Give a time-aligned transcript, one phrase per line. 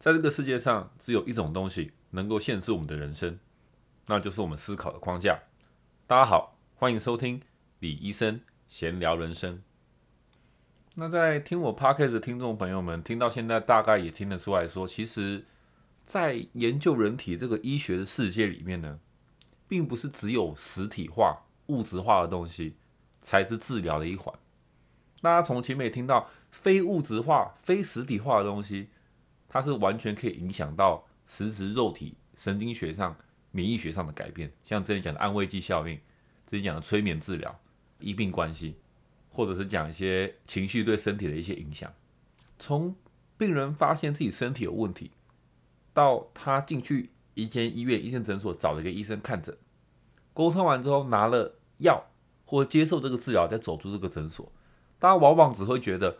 [0.00, 3.38] 在这个世界上，只有一种东西能够限制我们的人生，
[4.06, 5.38] 那就是我们思考的框架。
[6.06, 7.42] 大家好，欢迎收听
[7.80, 9.62] 李医生闲聊人生。
[10.94, 15.44] 那在听我 podcast 的听众朋友们，听到现在大概也听得出来说，其实，
[16.06, 18.98] 在研究人体这个医学的世界里面呢，
[19.68, 22.74] 并不是只有实体化、物质化的东西
[23.20, 24.34] 才是治疗的一环。
[25.20, 28.88] 大家从前面也听到，非物质化、非实体化的东西。
[29.52, 33.14] 它是完全可以影响到实质肉体、神经学上、
[33.50, 35.96] 免疫学上的改变，像之前讲的安慰剂效应，
[36.46, 37.60] 之前讲的催眠治疗、
[37.98, 38.76] 医病关系，
[39.28, 41.92] 或者是讲一些情绪对身体的一些影响。
[42.60, 42.94] 从
[43.36, 45.10] 病人发现自己身体有问题，
[45.92, 49.56] 到他进去一间医院、一间诊所找了一个医生看诊，
[50.32, 52.06] 沟通完之后拿了药
[52.44, 54.52] 或接受这个治疗，再走出这个诊所，
[55.00, 56.18] 大家往往只会觉得，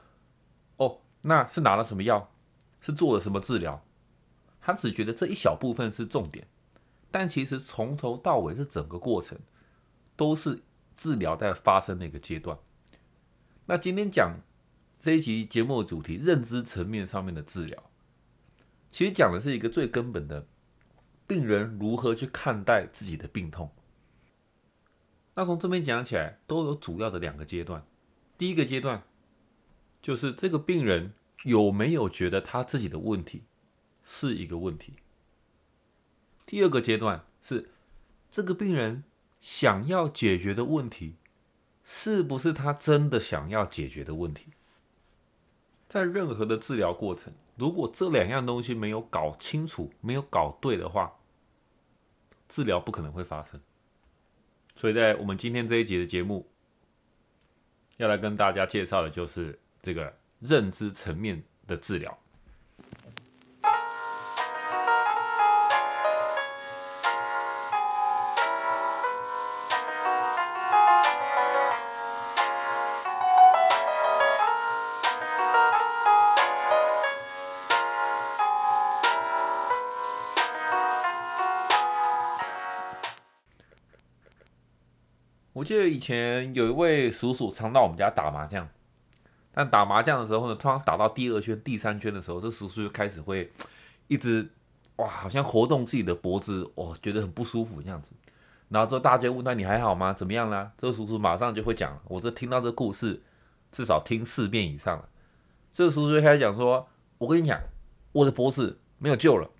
[0.78, 2.32] 哦，那是拿了什么药？
[2.80, 3.84] 是做了什么治疗？
[4.62, 6.46] 他只觉得这一小部分是重点，
[7.10, 9.38] 但其实从头到尾这整个过程
[10.16, 10.60] 都是
[10.96, 12.58] 治疗在发生的一个阶段。
[13.64, 14.38] 那今天讲
[15.00, 17.82] 这一集节目的主题，认知层面上面的治疗，
[18.90, 20.46] 其实讲的是一个最根本的，
[21.26, 23.70] 病人如何去看待自己的病痛。
[25.34, 27.82] 那从这边讲起来，都有主要的两个阶段。
[28.36, 29.02] 第一个阶段
[30.02, 31.14] 就是这个病人。
[31.44, 33.44] 有没有觉得他自己的问题
[34.04, 34.96] 是一个问题？
[36.44, 37.70] 第二个阶段是
[38.30, 39.04] 这个病人
[39.40, 41.14] 想要解决的问题，
[41.82, 44.48] 是不是他真的想要解决的问题？
[45.88, 51.16] 在任何的治疗过程，如果这两样东西没有搞清楚、没有搞对的话，
[52.48, 53.60] 治疗不可能会发生。
[54.76, 56.50] 所以在我们今天这一节的节目，
[57.96, 60.19] 要来跟大家介绍的就是这个。
[60.40, 62.18] 认知层面的治疗。
[85.52, 88.66] 我记得以前有一位叔叔常到我们家打麻将。
[89.60, 93.52] 但打麻将的时候呢，通常打到第二圈、第三圈的时候，这叔叔就开始会
[94.08, 94.48] 一直
[94.96, 98.08] 哇，好像活动自己的脖子，哦，觉得很不舒服这样子。
[98.70, 100.14] 然后之后大家问他：“你还好吗？
[100.14, 103.20] 怎么样啦？”这个叔叔马上就会讲：“我这听到这故事
[103.70, 105.06] 至少听四遍以上了。”
[105.74, 106.88] 这个叔叔就开始讲说
[107.18, 107.60] ：“我跟你讲，
[108.12, 109.50] 我的脖子没有救了。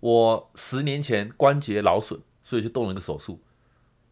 [0.00, 3.40] 我十年前关节劳损，所以就动了一个手术。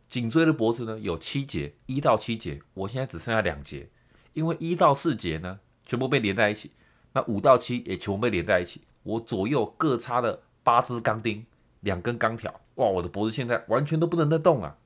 [0.09, 3.91] 颈椎的脖子呢有七节，一到七节，我现在只剩下两节。”
[4.33, 6.71] 因为一到四节呢，全部被连在一起，
[7.13, 8.83] 那五到七也全部被连在一起。
[9.03, 11.45] 我左右各插了八支钢钉，
[11.81, 12.61] 两根钢条。
[12.77, 14.79] 哇，我的脖子现在完全都不能再动啊！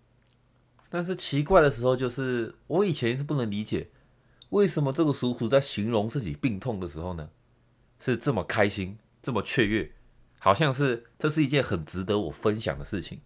[0.89, 3.91] 但是奇怪的时候就是，我以前是不能理解，
[4.51, 7.29] 为什么这个叔叔在形容自己病痛的时候呢，
[8.01, 9.93] 是这么开心，这么雀跃，
[10.39, 13.21] 好像是这是一件很值得我分享的事情。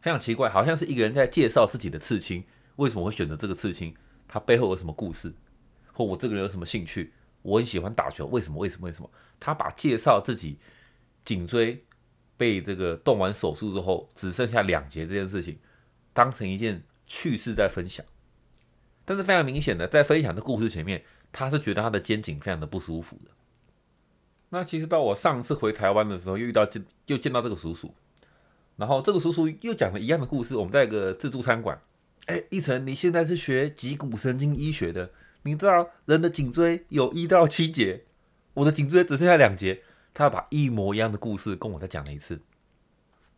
[0.00, 2.44] 非常奇怪，好像是一个人在介绍自己的刺青，
[2.76, 3.94] 为什么会选择这个刺青？
[4.28, 5.32] 他背后有什么故事，
[5.92, 7.12] 或我这个人有什么兴趣？
[7.42, 8.58] 我很喜欢打球，为什么？
[8.58, 8.86] 为什么？
[8.86, 9.08] 为什么？
[9.38, 10.58] 他把介绍自己
[11.24, 11.84] 颈椎
[12.36, 15.58] 被这个动完手术之后只剩下两节这件事情，
[16.12, 18.04] 当成一件趣事在分享。
[19.04, 23.30] 但是非常明显的，在分享的故事前面，他是觉得他的肩颈非常的不舒服的。
[24.48, 27.94] 那其实到我上次回台湾的时候，又遇到见又见到这个叔叔，
[28.74, 30.56] 然后这个叔叔又讲了一样的故事。
[30.56, 31.80] 我们在一个自助餐馆。
[32.24, 35.10] 哎，一晨，你现在是学脊骨神经医学的，
[35.42, 38.04] 你知道人的颈椎有一到七节，
[38.54, 39.82] 我的颈椎只剩下两节。
[40.18, 42.40] 他把一模一样的故事跟我再讲了一次。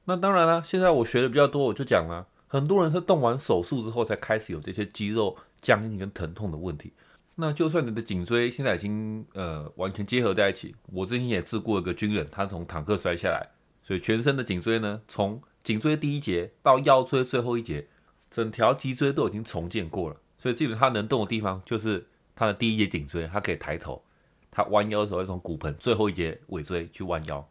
[0.05, 6.93] 那当然了，现在我学的比较多，我就讲了，很多人是动完手术之后才开始有这些肌肉僵硬跟疼痛的问题。
[7.35, 13.45] 那就算你的颈椎现在已经呃完全结合在一起，我之前也治过一个军人，他从坦克摔下来，
[13.83, 17.89] 所以全身的颈椎呢，从颈椎第一节到腰椎最后一节。
[18.31, 24.03] 整条脊椎都已经重建过了，所以基本他能动的地方就是他的第一节颈椎，他可以抬头，
[24.51, 27.49] 他弯腰的时候要从骨盆最后一节尾椎去弯腰，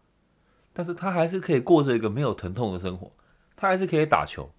[0.74, 3.12] 但是他还是可以过着一个没有疼痛的生活，
[3.56, 4.52] 他还是可以打球，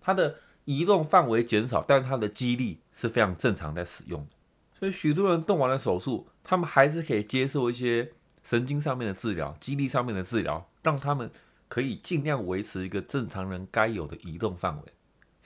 [0.00, 4.30] 他的移动范围减少，但是他的肌力是非常正常在使用的，
[4.78, 8.12] 所以许多人动完了手术，他们还是可以接受一些
[8.42, 11.30] 神经上面的治疗、肌力上面的治疗，让他们
[11.68, 14.82] 可以尽量维持一个正常人该有的移动范围。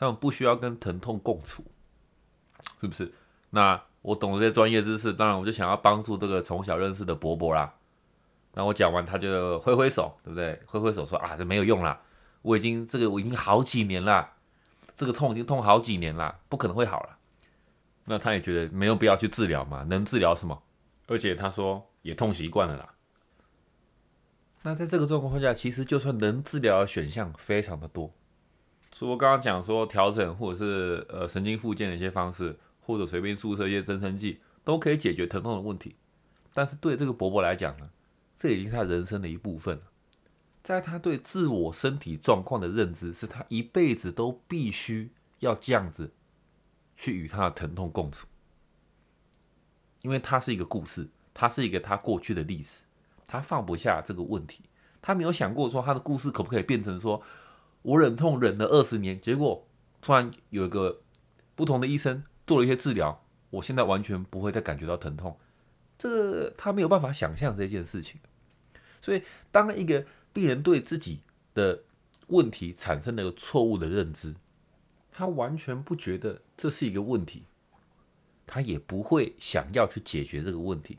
[0.04, 1.64] 他们不需要跟疼痛共处，
[2.80, 3.12] 是不是？
[3.50, 7.74] 那我懂了这些专业知识，当然我就想要帮助这个从小认识的伯伯啦。
[8.52, 10.60] 那我讲完，他就挥挥手，对不对？
[10.66, 12.00] 挥挥手说啊，这没有用啦，
[12.42, 14.32] 我已经这个我已经好几年了，
[14.94, 17.16] 这个痛已经痛好几年了，不可能会好了。
[18.04, 20.62] 那他也觉得没有必要去治疗嘛，能治疗什么？
[21.06, 22.94] 而且他说也痛习惯了啦。
[24.62, 28.12] 那在这个状况下，其实就算能治疗的选项非常的多，
[28.96, 35.96] 除了刚刚讲说调整或者是呃神经复健的一些方式，或者随便注射一些增生剂，都可以解决疼痛的问题。
[36.54, 37.90] 但是对这个伯伯来讲呢，
[38.38, 39.82] 这已经是他人生的一部分了。
[40.62, 45.10] 在他对自我身体状况的认知，是他一辈子都必须
[45.40, 46.12] 要这样子
[46.96, 48.28] 去与他的疼痛共处，
[50.02, 52.82] 因为他是一个故事，他是一个他过去的历史。
[53.26, 54.62] 他放不下这个问题，
[55.02, 57.20] 他没有想过说他的故事可不可以变成说，
[57.84, 59.68] 我忍痛忍了二十年，结果
[60.00, 61.02] 突然有一个
[61.54, 65.38] 不同的医生做了一些治疗，我现在完全不会再感觉到疼痛，
[65.98, 68.18] 这个他没有办法想象这件事情。
[69.02, 69.22] 所以，
[69.52, 71.20] 当一个病人对自己
[71.52, 71.82] 的
[72.28, 74.34] 问题产生了错误的认知，
[75.12, 77.44] 他完全不觉得这是一个问题，
[78.46, 80.96] 他也不会想要去解决这个问题。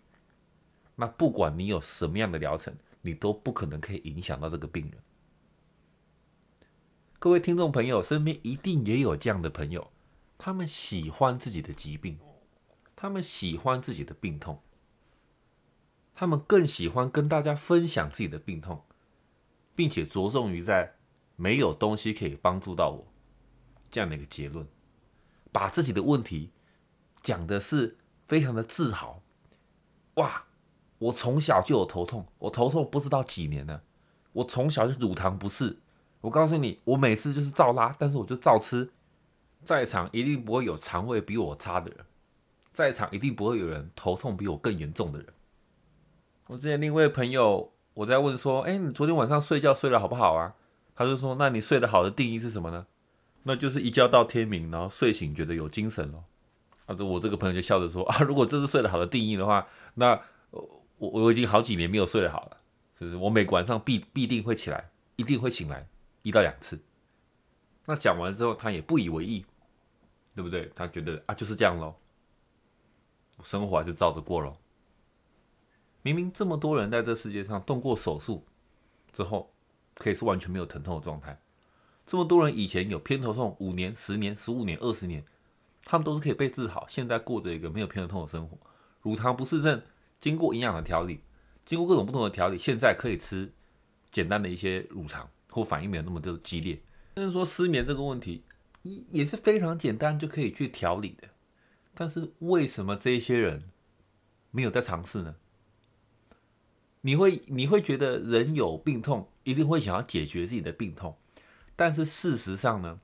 [0.95, 4.93] 那不管你有什么样的疗程，你都不可能可以影响到这个病人。
[7.25, 9.89] 各位听众朋友，身边一定也有这样的朋友，
[10.37, 12.19] 他们喜欢自己的疾病，
[12.95, 14.61] 他们喜欢自己的病痛，
[16.13, 18.83] 他们更喜欢跟大家分享自己的病痛，
[19.75, 20.93] 并且着重于在
[21.35, 23.07] 没有东西可以帮助到我
[23.89, 24.67] 这样的一个结论，
[25.51, 26.51] 把自己的问题
[27.23, 29.23] 讲的是非常的自豪，
[30.13, 30.43] 哇！
[30.99, 33.81] 我从小就有头痛，我头痛不知道几年了。
[34.31, 35.79] 我从小就乳糖不适。
[36.25, 38.89] 我告诉你，我每次就是照拉，但是我就照吃。
[39.63, 42.03] 在场一定不会有肠胃比我差的人，
[42.73, 45.27] 在场一定不会有人头痛比我更严重的人。
[46.47, 50.55] 我之前另一位朋友，我在问说：“哎，你昨天晚上睡觉睡得好不好啊？”
[50.95, 52.87] 他就说：“那你睡得好的定义是什么呢？
[53.43, 56.23] 那就是一觉到天明，然后睡醒觉得有精神了。”
[56.87, 60.19] 啊，这我这个朋友就笑着说：“啊，如果这是睡得好的定义的话，那……”
[60.97, 62.57] 我我已经好几年没有睡得好了，
[62.99, 65.85] 就是我每晚上必必定会起来，一定会醒来
[66.25, 66.79] 一到两次。
[67.85, 69.45] 那讲完之后，他也不以为意，
[70.33, 70.71] 对不对？
[70.75, 71.93] 他觉得啊，就是这样喽，
[73.43, 74.57] 生活还是照着过咯。
[76.01, 78.43] 明明这么多人在这世界上动过手术
[79.13, 79.53] 之后，
[79.93, 81.39] 可以是完全没有疼痛的状态，
[82.07, 85.23] 这么多人以前有偏头痛五年、十年、十五年、二十年，
[85.83, 88.57] 他们都是可以被治好，现在过着一个没有偏头痛的生活，
[89.03, 89.81] 乳糖不适症。
[90.21, 91.21] 经过营养的调理，
[91.67, 93.53] 经过各种不同的调理，现在可以吃
[94.09, 96.81] 简单的一些乳糖，或反应没有那么的激烈。
[97.15, 98.43] 甚至说失眠这个问题，
[98.83, 101.29] 也也是非常简单就可以去调理的。
[101.93, 103.63] 但是为什么这些人
[104.51, 105.37] 没有在尝试呢？
[106.99, 111.17] 你会你会觉得人有病痛，一定会想要解决自己的病痛，
[111.77, 112.99] 但是事实上呢，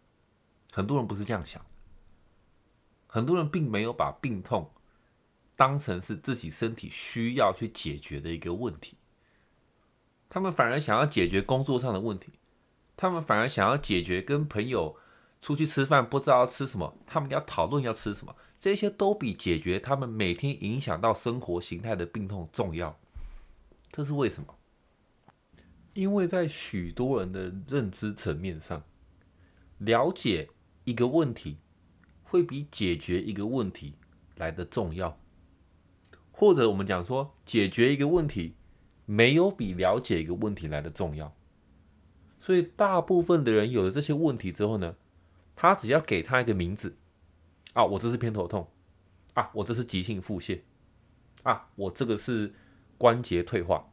[0.74, 1.65] 很多人不是这样想，
[3.07, 4.69] 很多人并没有把病痛。
[5.57, 8.97] 当成是自己身体需要去解决的一个问题，
[10.27, 12.33] 他们反而想要解决工作上的问题，
[13.01, 14.95] 他们反而想要解决跟朋友
[15.42, 22.95] 出去吃饭不知道要吃什么，他们要讨论要吃什么，这些都比解决他们每天影响到生活形态的病痛重要。
[23.92, 24.53] 这是为什么？
[25.95, 28.83] 因为在许多人的认知层面上，
[29.80, 30.47] 了解
[30.83, 31.57] 一个问题
[32.21, 33.95] 会比解决一个问题
[34.35, 35.18] 来的重要。
[36.31, 38.54] 或者我们讲说，解决一个问题
[39.07, 41.35] 没有比了解一个问题来的重要。
[42.42, 44.95] 所以大部分的人有了这些问题之后呢，
[45.56, 46.98] 他只要给他一个名字
[47.74, 48.68] 啊，我这是偏头痛
[49.36, 50.60] 啊，我这是急性腹泻
[51.44, 52.54] 啊，我这个是
[52.98, 53.88] 关节退化。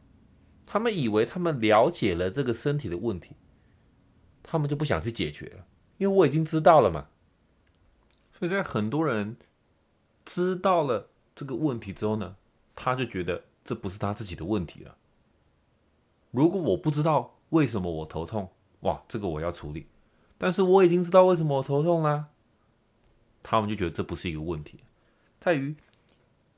[0.66, 3.36] 他们以为他们了解了这个身体的问题，
[4.42, 5.66] 他们就不想去解决了，
[5.98, 7.06] 因为我已经知道了嘛。
[8.32, 9.36] 所以在很多人
[10.24, 11.10] 知道了。
[11.38, 12.34] 这个问题之后呢，
[12.74, 14.96] 他就觉得这不是他自己的问题了。
[16.32, 18.50] 如果我不知道为什么我头痛，
[18.80, 19.86] 哇，这个我要处理。
[20.36, 22.28] 但是我已经知道为什么我头痛了，
[23.42, 24.80] 他们就觉得这不是一个问题，
[25.40, 25.74] 在于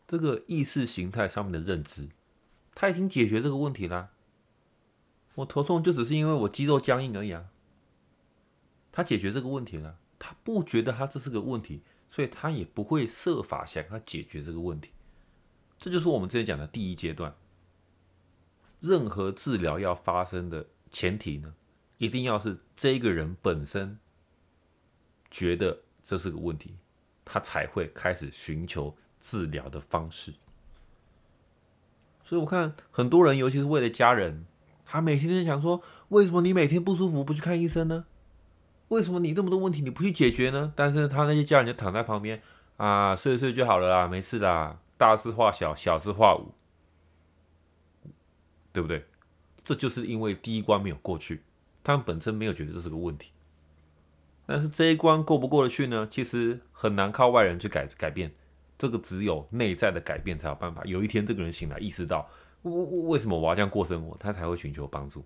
[0.06, 2.08] 这个意识形态上面的认知，
[2.74, 4.10] 他已经解决这个问题了。
[5.36, 7.46] 我头痛就只是因为我肌肉僵硬而已啊。
[8.92, 11.82] 他解决这个问题了，他不觉得他这是个问题。
[12.12, 14.90] 所以他也不会设法想要解决这个问题，
[15.78, 17.32] 这就是我们之前讲的第一阶段。
[18.80, 21.54] 任何治疗要发生的前提呢，
[21.98, 23.98] 一定要是这个人本身
[25.30, 26.76] 觉得这是个问题，
[27.24, 30.34] 他才会开始寻求治疗的方式。
[32.24, 34.44] 所以我看很多人，尤其是为了家人，
[34.84, 38.06] 他每天在想说：为什么你每天不舒服不去看医生呢？
[38.88, 40.72] 为什么你这么多问题你不去解决呢？
[40.74, 42.42] 但是他那些家人就躺在旁边
[42.76, 46.52] 啊，睡睡就好了啦，没事啦，大事化小，小事化无，
[48.72, 49.04] 对不对？
[49.64, 51.42] 这就是因为第一关没有过去，
[51.82, 53.30] 他们本身没有觉得这是个问题。
[54.46, 56.08] 但是这一关过不过得去呢？
[56.10, 58.32] 其实很难靠外人去改改变。
[58.76, 60.82] 这个只有内在的改变才有办法。
[60.84, 62.28] 有一天，这个人醒来，意识到，
[62.62, 65.22] 为为什么我要这样过生活，他才会寻求帮助。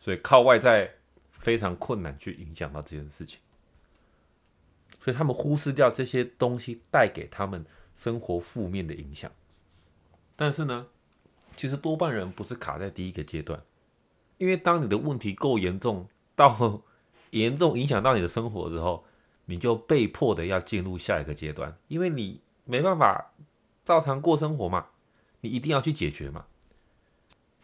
[0.00, 0.92] 所以靠外在
[1.30, 3.38] 非常困难去影响到这件事情。
[5.00, 7.64] 所以他们忽视掉这些东西带给他们
[7.96, 9.30] 生活负面的影响。
[10.34, 10.88] 但是呢，
[11.56, 13.62] 其实多半人不是卡在第一个阶段，
[14.38, 16.82] 因为当你的问题够严重，到
[17.30, 19.04] 严重影响到你的生活之后。
[19.46, 23.34] 你就被迫的要进入下一个阶段，因为你没办法
[23.84, 24.86] 照常过生活嘛，
[25.42, 26.46] 你一定要去解决嘛，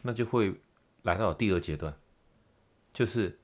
[0.02, 0.60] 那就会
[1.00, 1.96] 来到第二阶段，
[2.92, 3.38] 就是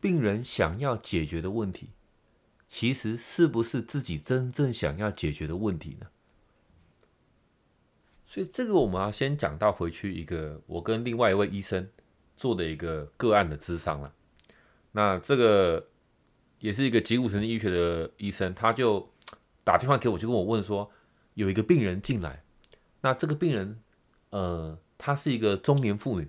[0.00, 1.90] 病人想要解决的问题，
[2.68, 6.06] 其实是不是自己真正想要解决的问题呢？
[8.32, 11.86] 所以这个我们要先讲到回去一个我跟另外一位医生
[12.34, 14.12] 做的一个个案的咨商了，
[14.92, 15.86] 那这个。
[16.62, 19.10] 也是一个脊骨神经医学的医生，他就
[19.64, 20.88] 打电话给我，就跟我问说，
[21.34, 22.44] 有一个病人进来，
[23.00, 23.80] 那这个病人，
[24.30, 26.28] 呃，她是一个中年妇女，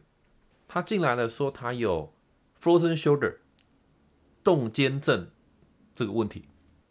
[0.67, 2.11] 她进来了，说她有
[2.59, 3.35] frozen shoulder
[4.43, 5.29] 冻肩症
[5.95, 6.45] 这个问题。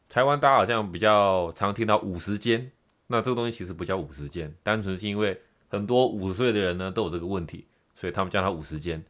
[0.08, 2.70] 台湾大家好像比较常听到五十肩，
[3.12, 7.64] 那这个东西其实不叫五十肩，单纯是因为很多五十岁的人呢都有这个问题，
[7.94, 9.04] 所以他们叫它五十肩。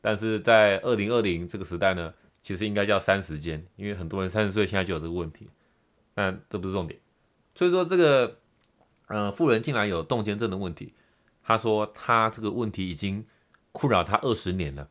[0.00, 2.14] 但是在二零二零这个时代呢。
[2.40, 5.50] 其实应该叫三十间，因为很多人三十岁现在就有这个问题，
[6.14, 6.98] 但这不是重点。
[7.54, 8.38] 所以说这个
[9.08, 10.94] 呃富人进来有动肩症的问题，
[11.42, 13.26] 他说他这个问题已经
[13.72, 14.88] 困扰他二十年了，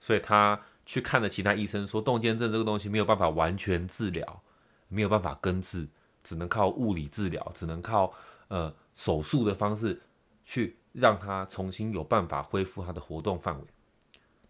[0.00, 4.42] 所以他去看了其他医生，说动肩症这个东西没有办法完全治疗，
[4.88, 5.86] 没有办法根治，
[6.22, 8.12] 只能靠物理治疗，只能靠
[8.48, 10.00] 呃手术的方式
[10.44, 13.66] 去让他重新有办法恢复他的活动范围。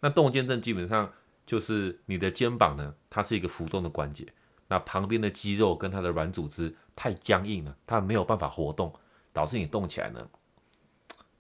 [0.01, 1.13] 那动肩症基本上。
[1.45, 4.33] 就是你的肩膀呢，它是一个浮动的关节，
[4.69, 8.95] 那旁边的肌肉跟它的软组织太僵硬了，它没有办法活动，
[9.33, 10.31] 导致你动起来呢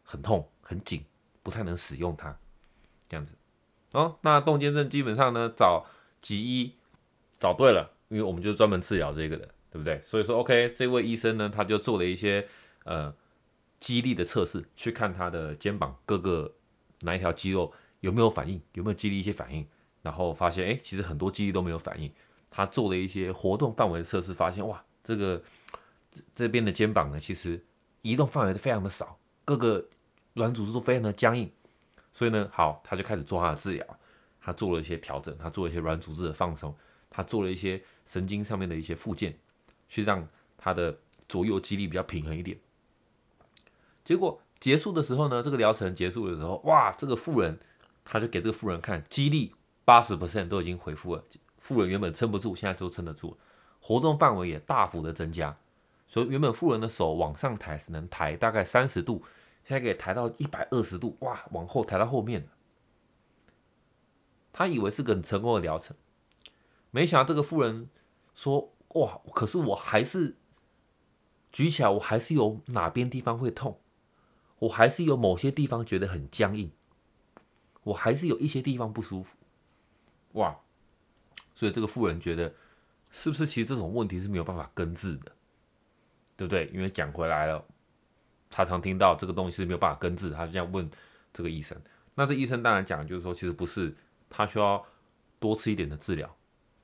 [0.02, 1.04] 很痛很紧，
[1.44, 2.36] 不太能使用它，
[3.08, 3.32] 这样子。
[3.92, 5.86] 哦，那动肩症基本上呢找
[6.20, 6.74] 脊医
[7.38, 10.02] 找对了，因为我们就专门治疗这个的，对不对？
[10.06, 12.46] 所以说 OK，这位医生呢他就做了一些
[12.84, 13.12] 呃
[13.80, 16.54] 肌力的测试，去看他的肩膀各个
[17.00, 19.66] 哪一条肌肉有没有反应，有没有肌力一些反应。
[20.02, 22.12] 然后发现，哎，其实很多肌力都没有反应。
[22.50, 25.42] 他做了一些活动范围的测试，发现，哇，这个
[26.34, 27.64] 这边的肩膀呢，其实
[28.02, 29.88] 移动范围非常的少，各个
[30.34, 31.50] 软组织都非常的僵硬。
[32.12, 33.98] 所以呢，好，他就开始做他的治疗。
[34.44, 36.76] 他做了一些调整，他做了一些软组织的放松，
[37.08, 39.32] 他做了一些神经上面的一些附件，
[39.92, 40.96] 去让他的
[41.28, 42.58] 左右肌力比较平衡一点。
[44.02, 47.58] 结果结束的时候呢，这个疗程结束的时候，哇，这个富人
[48.04, 49.54] 他就给这个富人看肌力。
[49.84, 51.25] 八十 percent 都已经恢复了，
[51.58, 53.37] 富人原本撑不住，现在都撑得住，
[53.80, 55.56] 活动范围也大幅的增加，
[56.06, 59.25] 所以原本富人的手往上抬只能抬大概三十度，
[59.64, 62.46] 现在可以抬到一百二十度，哇，往后抬到后面
[64.52, 65.96] 他以为是个很成功的疗程，
[66.92, 67.90] 没想到这个富人
[68.37, 70.37] 说，哇，可是我还是
[71.50, 73.80] 举起来，我还是有哪边地方会痛，
[74.58, 76.70] 我还是有某些地方觉得很僵硬，
[77.84, 79.37] 我还是有一些地方不舒服。
[80.32, 80.56] 哇，
[81.54, 82.54] 所以这个富人觉得，
[83.11, 85.32] 是不是其实这种问题是没有办法根治的，
[86.37, 86.70] 对不对？
[86.72, 87.64] 因为讲回来了，
[88.50, 90.88] 常常听到这个东西是没有办法根治，他就这样问
[91.32, 91.80] 这个医生。
[92.14, 93.94] 那这医生当然讲就是说，其实不是，
[94.28, 94.84] 他需要
[95.38, 96.34] 多吃一点的治疗，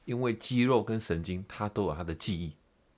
[0.09, 2.55] 因为肌肉跟神经它都有它的记忆，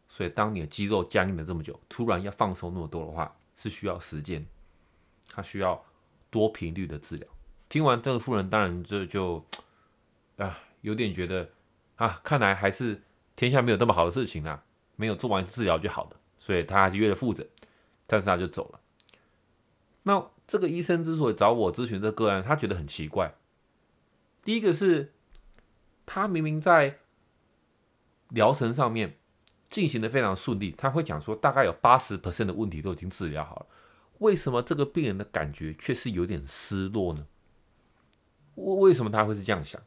[0.08, 4.46] 所以当你的肌肉僵硬了这么久，突然要放松那么多的话，是需要时间，
[5.28, 5.84] 他需要
[6.30, 7.28] 多频率的治疗。
[7.68, 9.44] 听完这个妇人，当然这就。
[10.36, 11.50] 啊，有点觉得
[11.96, 13.02] 啊，看来还是
[13.36, 14.64] 天下没有那么好的事情啊，
[14.96, 17.46] 没有做完治疗就好了，所以他还是约了复诊，
[18.06, 18.80] 但是他就走了。
[20.04, 23.34] 那这个医生之所以找我咨询这个案，他觉得很奇怪。
[24.42, 25.12] 第一个是，
[26.12, 26.98] 他明明在
[28.30, 29.16] 疗程上面
[29.70, 33.66] 进行的非常顺利，他会讲说大概有八十 percent 的问题都已经治疗好了，
[34.18, 37.28] 为什么这个病人的感觉却是有点失落呢？
[38.56, 39.80] 为为什么他会是这样想？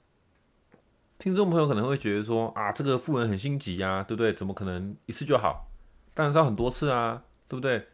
[1.20, 4.34] 听众朋友可能会觉得说啊，这个富人很心急呀，对不对？
[4.34, 5.70] 怎么可能一次就好？
[6.14, 7.86] 当然是要很多次啊，对不对？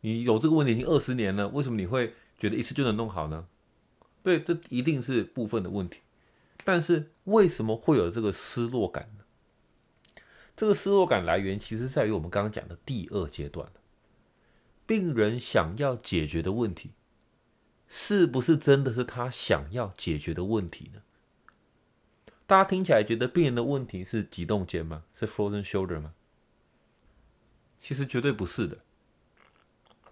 [0.00, 3.46] 你有这个问题已经二十年了，为什么你会觉得一次就能弄好呢？
[4.24, 6.00] 对，这一定是部分的问题。
[6.64, 9.24] 但是为什么会有这个失落感呢？
[10.56, 13.70] 这个失落感来源其实在于我们刚刚讲的第二阶段，
[14.86, 16.90] 病人想要解决的问题，
[17.86, 21.02] 是不是真的是他想要解决的问题呢？
[22.46, 25.04] 大家听起来觉得病人的问题是急动肩吗？
[25.14, 26.14] 是 frozen shoulder 吗？
[27.78, 28.78] 其实绝对不是的。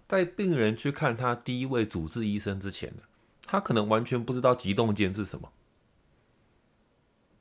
[0.07, 3.03] 在病人去看他第一位主治医生之前呢，
[3.45, 5.51] 他可能完全不知道急动肩是什么，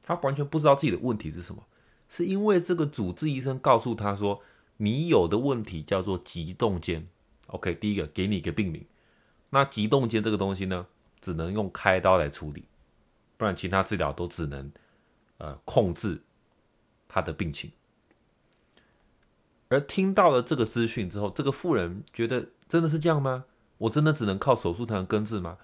[0.06, 1.62] 他完全不知道自己的问题是什么，
[2.08, 4.40] 是因为这个主治医生告诉他说，
[4.78, 7.06] 你有的问题叫做急动肩。
[7.48, 8.86] OK，第一个给你一个病名，
[9.50, 10.86] 那急动肩这个东西呢，
[11.20, 12.64] 只能用开刀来处理，
[13.36, 14.72] 不然其他治疗都只能。
[15.38, 16.22] 呃，控制
[17.06, 17.70] 他的病情，
[19.68, 23.44] 而听到了这个资讯之后，这个妇人觉得真的是这样吗？
[23.76, 25.58] 我真的只能靠手术才能根治吗？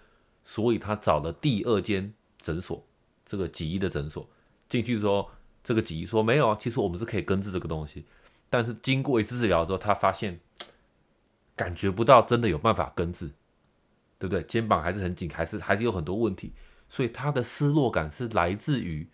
[0.44, 2.84] 所以他找了第二间诊所，
[3.24, 4.28] 这个几医的诊所
[4.72, 5.30] 进去说，
[5.62, 8.06] 这个几说没有啊，其实我们是可以根治这个东西，
[8.48, 10.40] 但是经过一次治疗之后，他发现
[11.54, 13.26] 感觉不到真的有办法根治，
[14.18, 14.42] 对不对？
[14.44, 16.54] 肩膀还是很紧，还是还是有很多问题，
[16.88, 19.06] 所以他的失落感是来自于。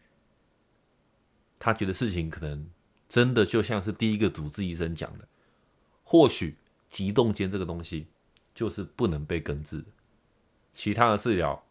[1.58, 2.70] 他觉得事情可能
[3.08, 5.26] 真的就像是第一个主治医生讲的，
[6.04, 6.56] 或许
[6.88, 8.06] 急动间这个东西
[8.54, 9.86] 就是不能被根治的，
[10.72, 11.64] 其他的治疗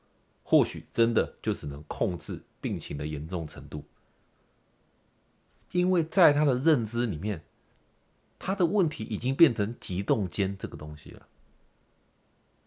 [0.49, 3.83] 或许真的就只能控制病情的严重程度，
[5.73, 7.43] 因为在他的认知里面，
[8.39, 11.27] 他的问题已经变成急动间这个东西了。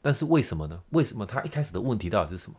[0.02, 0.82] 但是为什么呢？
[0.90, 2.58] 为什么他一开始的问题到底是什么？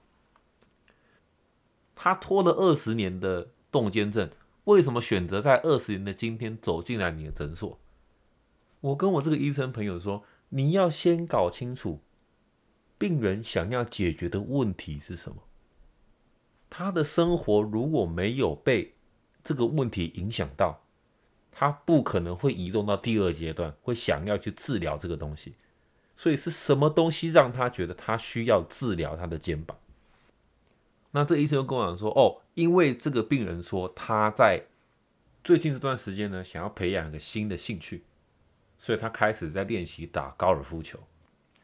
[1.93, 4.27] 他拖了二十年的动肩症。
[4.63, 7.77] 为什么选择在二十年的今天走进来你的诊所？
[8.79, 11.99] 我跟我这个医生朋友说，你要先搞清楚
[13.01, 15.37] 病人想要解决的问题是什么。
[16.69, 18.93] 他的生活如果没有被
[19.43, 20.83] 这个问题影响到，
[21.51, 25.55] 他不可能会移动到第二阶段，会想要去治疗这个东西。
[26.15, 29.75] 所以是什么东西让他觉得他需要治疗他的肩膀？
[31.09, 34.63] 那这医生就跟我讲说，哦，因为这个病人说他在
[35.43, 38.03] 最近这段时间呢，想要培养一个新的兴趣，
[38.77, 40.99] 所以他开始在练习打高尔夫球。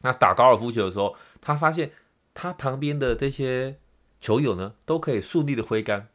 [0.00, 1.92] 那打高尔夫球的时候，他发现
[2.34, 3.78] 他旁边的这些
[4.20, 6.08] 球友呢，都可以顺利的挥杆，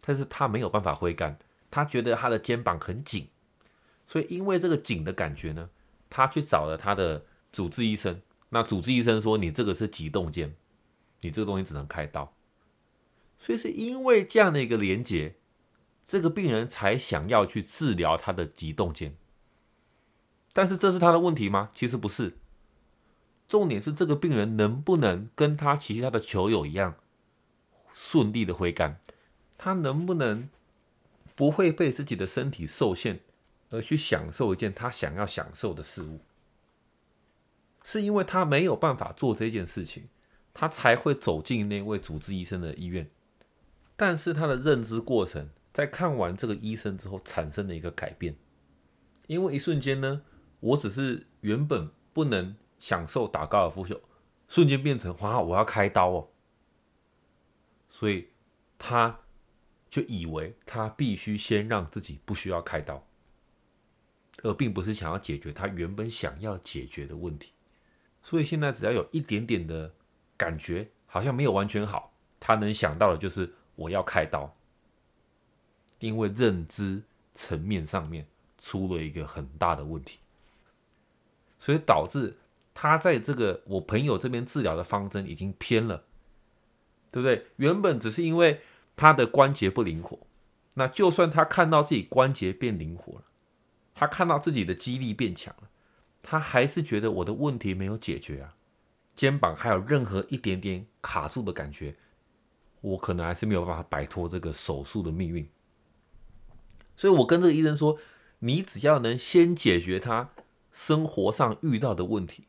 [0.00, 1.38] 但是他没有办法挥杆，
[1.70, 3.28] 他觉得他的肩膀很紧，
[4.06, 5.70] 所以因为这个紧的感觉呢，
[6.08, 8.20] 他去找了他的主治医生。
[8.48, 10.54] 那主治医生说，你这个是急动肩，
[11.20, 12.34] 你这个东西只能开刀。
[13.38, 15.36] 所以是因为这样的一个连接，
[16.04, 19.14] 这个病人才想要去治疗他的急动肩。
[20.52, 21.70] 但是这是他的问题吗？
[21.74, 22.36] 其实不是。
[23.50, 26.94] 重点是这个病人能不能跟他其他的球友一样
[27.92, 29.00] 顺利的挥杆，
[29.58, 30.48] 他能不能
[31.34, 33.18] 不会被自己的身体受限
[33.70, 36.20] 而去享受一件他想要享受的事物？
[37.82, 40.04] 是因为他没有办法做这件事情，
[40.54, 43.10] 他才会走进那位主治医生的医院。
[43.96, 48.36] 但是他的认知过程在看完这个医生之后产生了一个改变，
[49.26, 50.22] 因为一瞬间呢，
[50.60, 54.00] 我只是原本不能享受打高尔夫球，
[54.48, 56.28] 瞬间变成哇，我要开刀哦，
[57.88, 58.28] 所以
[58.76, 59.20] 他
[59.88, 63.06] 就以为他必须先让自己不需要开刀，
[64.42, 67.52] 而并不是想要解决他原本想要解决的问题，
[68.24, 69.94] 所以现在只要有一点点的
[70.36, 73.54] 感觉好像没有完全好，他能想到的就是。
[73.76, 74.54] 我要开刀，
[76.00, 77.02] 因为认知
[77.34, 78.26] 层面上面
[78.58, 80.18] 出了一个很大的问题，
[81.58, 82.36] 所以导致
[82.74, 86.04] 他在这个我朋友这边治疗的方针已经偏了，
[87.10, 87.46] 对不对？
[87.56, 88.60] 原本只是因为
[88.96, 90.18] 他的关节不灵活，
[90.74, 93.24] 那就算他看到自己关节变灵活了，
[93.94, 95.68] 他看到自己的肌力变强了，
[96.22, 98.54] 他还是觉得我的问题没有解决啊，
[99.14, 101.96] 肩膀还有任何一点点卡住的感觉。
[102.82, 105.46] 我可能还是没有办法摆脱这个手术的命运，
[106.96, 107.98] 所以我跟这个医生说
[108.40, 110.30] ：“你只要能先解决他
[110.72, 112.46] 生活上遇到的问题，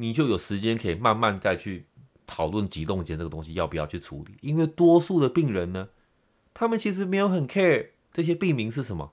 [0.00, 1.86] 你就有时间可以慢慢再去
[2.26, 4.34] 讨论急动肩这个东西要不要去处理。
[4.40, 5.90] 因为多数的病人呢，
[6.54, 9.12] 他们其实没有很 care 这些病名是什么，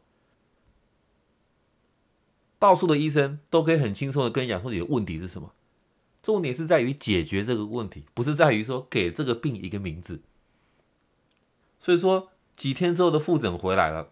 [2.57, 5.53] 到处的医生都可以很轻松的跟你讲说你的问题是什么。”
[6.23, 10.21] 重点是在于解决这个问题，不是在于说给这个病一个名字。
[11.79, 14.09] 所以说几天之后的复诊回来了，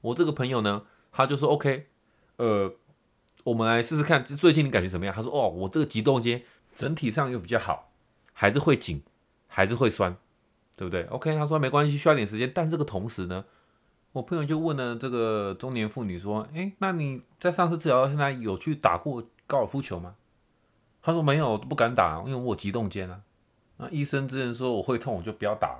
[0.00, 1.88] 我这个朋友呢，他就说 OK，
[2.36, 2.74] 呃，
[3.48, 5.14] 我们来试试看，最近你感觉怎么样？
[5.14, 6.42] 他说哦，我这个极动肩
[6.76, 7.90] 整体上又比较好，
[8.34, 9.02] 还是会紧，
[9.46, 10.14] 还是会酸，
[10.76, 12.52] 对不对？OK，他说没关系，需要点时间。
[12.54, 13.46] 但这个同时呢，
[14.12, 20.14] 我朋友就问了这个中年妇女说，哎，那你在上次治疗到现在有去打过高尔夫球吗？
[21.00, 23.22] 他说没有，不敢打，因为我急动肩啊。
[23.78, 25.78] 那医生之前说我会痛，我就不要打。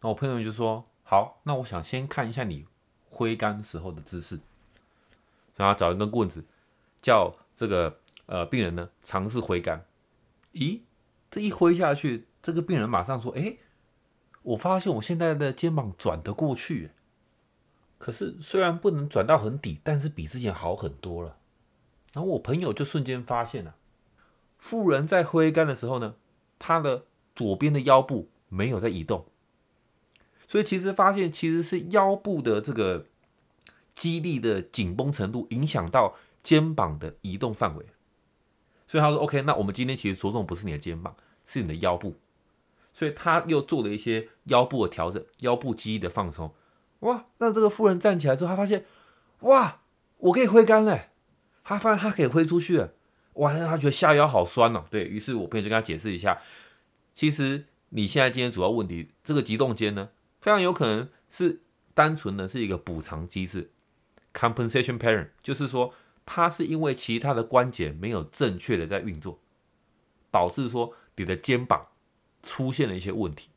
[0.00, 2.64] 那我朋友就说好，那我想先看一下你
[3.10, 4.40] 挥杆时候的姿势，
[5.56, 6.42] 然后找一根棍子，
[7.02, 9.84] 叫这个呃病人呢尝试挥杆。
[10.52, 10.80] 咦，
[11.30, 13.56] 这一挥下去，这个病人马上说：哎，
[14.42, 16.90] 我发现我现在的肩膀转得过去，
[17.98, 21.36] 可是虽然不能转到很底，但是比之前好很多了。
[22.12, 23.76] 然后我朋友就瞬间发现了。
[24.58, 26.16] 富人在挥杆的时候呢，
[26.58, 27.04] 他的
[27.36, 29.24] 左边的腰部没有在移动，
[30.48, 33.06] 所以其实发现其实是腰部的这个
[33.94, 37.86] 肌力的紧绷程度影响到肩膀的移动范围。
[38.86, 41.14] 所以他说：“OK，那我们今天其实着重不是你的肩膀，
[41.46, 42.16] 是你的腰部。”
[42.92, 46.52] 所以他又做了一些腰部的调整，腰部肌的放松。
[47.00, 48.84] 哇，让这个富人站起来之后，他发现，
[49.40, 49.80] 哇，
[50.18, 51.10] 我可以挥杆嘞！
[51.62, 52.92] 他发现他可以挥出去了。
[53.34, 54.84] 哇，他觉得下腰好酸哦。
[54.90, 56.42] 对于是，我朋友就跟他解释一下，
[57.14, 61.62] 其实你现在今天主要问题，这个急动肩呢，非常有可能是
[61.94, 63.70] 单纯的是一个补偿机制
[64.34, 65.94] ，compensation pattern，就是说
[66.32, 69.40] 它是因为其他的关节没有正确的在运作，
[70.30, 71.88] 导致说你的肩膀
[72.40, 73.48] 出现了一些问题，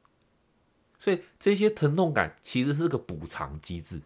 [0.97, 4.01] 所以这些疼痛感其实是个补偿机制。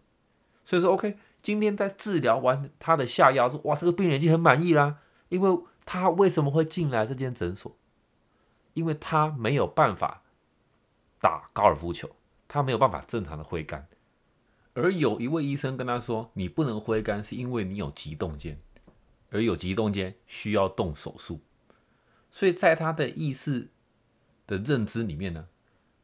[0.66, 4.98] 所以说，OK，今天在治疗完他的下腰，说哇，这个病人已经很满意啦。
[5.30, 7.74] 因为他为什么会进来这间诊所？
[8.74, 10.22] 因为他没有办法
[11.22, 12.10] 打高尔夫球，
[12.46, 13.88] 他没有办法正常的挥杆，
[14.80, 18.56] 而有一位医生跟他说：“你不能挥杆，是因为你有急动间，
[19.30, 21.40] 而有急动间需要动手术。”
[22.30, 23.66] 所以在他的意识
[24.46, 25.48] 的认知里面呢，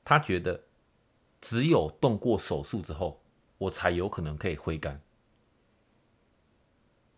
[0.04, 0.64] 他觉得
[1.40, 3.20] 只有动过手术之后，
[3.58, 5.00] 我才有可能可以挥杆。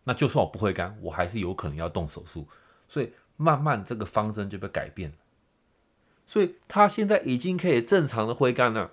[0.04, 2.46] 那就算我不会杆，我还是有可能要动手术，
[2.86, 5.16] 所以慢慢这个方针就被改变了。
[6.26, 8.92] 所以他现在已经可以正常的挥杆了。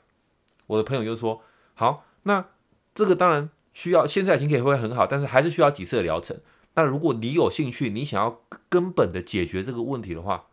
[0.68, 1.44] 我的朋友就说
[1.76, 2.53] ：“好，那
[2.96, 6.40] 这个当然需要，现在已经可以挥很好，但是还是需要几次的疗程。
[6.76, 10.48] 那如果你有兴趣，你想要根本的解决这个问题的话，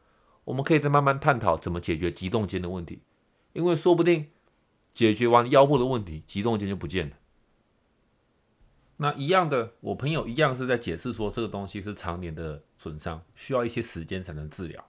[0.44, 3.00] 我们可以再慢慢探讨怎么解决急动肩的问题，
[3.52, 4.28] 因为说不定
[4.92, 7.16] 解决完腰部的问题，急动肩就不见了。”
[8.98, 14.84] 那一样的，我朋友一样是在解释说，这个东西是常年的损伤，需要一些时间才能治疗。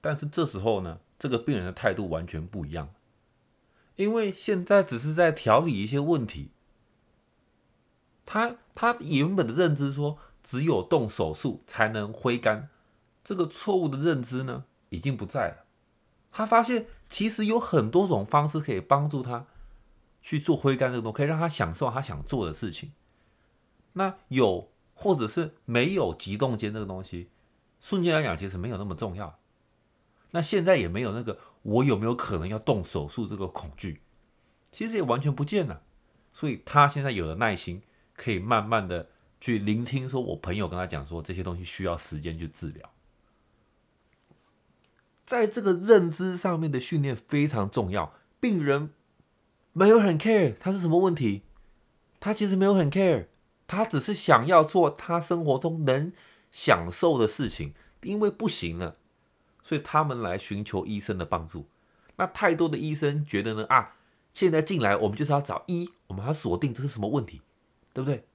[0.00, 2.92] 但是这时候呢，这个病人的态度完全不一样，
[3.94, 6.50] 因为现在只是在调理一些问题。
[8.26, 12.68] 他他原本的认知说，只有动手术才能挥杆，
[13.24, 15.64] 这个错误的认知呢，已经不在了。
[16.30, 19.46] 他发现其实有很多种方式可以帮助他
[20.20, 22.92] 去做挥杆这个东西，可以让他享受他想做的事情。
[23.94, 27.30] 那有或者是没有急动肩这个东西，
[27.80, 29.38] 瞬间来讲其实没有那么重要。
[30.32, 34.02] 那现在也没有那个我有没有可能要动手术这个恐惧，
[34.72, 35.80] 其实也完全不见了。
[36.34, 37.80] 所以他现在有了耐心，
[38.16, 39.08] 可以慢慢的
[39.40, 42.90] 去聆听，说我朋友跟他讲说这些东西需要时间去治疗。
[45.24, 48.14] 在这个认知上面的训练非常重要。
[48.38, 48.90] 病人
[49.72, 51.42] 没有很 care 他是什么问题，
[52.20, 53.26] 他其实没有很 care。
[53.66, 56.12] 他只是想要做他生活中能
[56.52, 58.96] 享受的事情，因为不行了，
[59.64, 61.66] 所以他们来寻求医生的帮助。
[62.14, 63.96] 那太多的医生觉得呢啊，
[64.32, 67.40] 现在进来我们就是要找一，我们要锁定这是什么问题，
[67.96, 68.26] 对不对？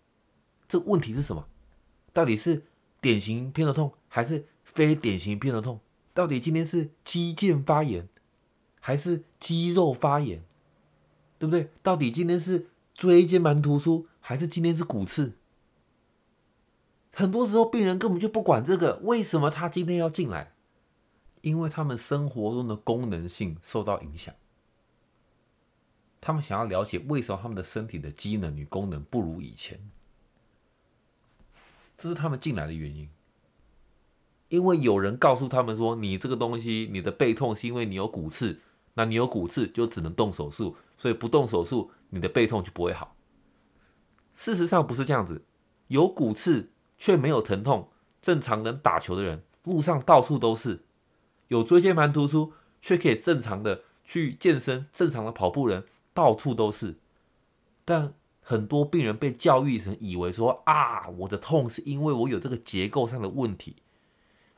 [0.68, 1.48] 这问题是什么？
[2.12, 2.64] 到底是
[3.00, 5.80] 典型偏头痛还是非典型偏头痛？
[6.16, 8.10] 到底今天是肌腱发炎
[8.80, 10.44] 还是肌肉发炎？
[11.38, 11.70] 对不对？
[11.84, 14.08] 到底今天是椎间盘突出？
[14.20, 15.34] 还是今天是骨刺，
[17.14, 20.54] 很多时候病人根本就不管这个，为什么他今天要进来？
[21.42, 24.34] 因为他们生活中的功能性受到影响，
[26.22, 29.80] 他们想要了解为什么他们的身体的机能与功能不如以前，
[31.98, 33.10] 这是他们进来的原因。
[34.50, 38.60] 因为有人告诉他们说，你这个东西，你的背痛是因为你有骨刺，
[38.94, 43.16] 那你有骨刺就只能动手术，所以不动手术，你的背痛就不会好。
[44.36, 45.44] 事实上不是这样子，
[45.88, 47.90] 有骨刺却没有疼痛，
[48.22, 50.82] 正常人打球的人路上到处都是；
[51.48, 56.96] 有椎间盘突出却可以正常的去健身、正常的跑步人到处都是。
[57.86, 63.78] 但很多病人被教育成以为说啊，我的痛是因为我有这个结构上的问题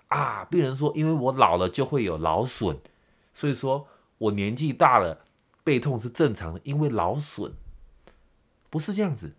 [0.07, 0.45] 啊。
[0.45, 2.77] 病人说，因为我老了就会有劳损，
[3.33, 3.87] 所以说
[4.17, 5.25] 我年纪大了
[5.63, 7.53] 背痛是正常的，因为劳损
[8.69, 9.35] 不是这样子。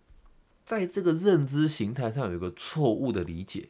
[0.63, 3.69] 在这个认知形态上有一个错误的理解，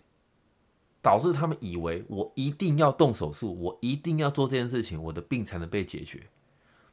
[1.01, 6.29] 导致他们以为我一定要动手术，我一定要做这件事情，我的病才能被解决，